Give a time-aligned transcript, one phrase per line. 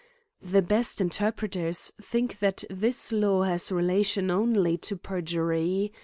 [0.45, 5.93] ^^ The best in terpreters think that this law has relation only to perjury.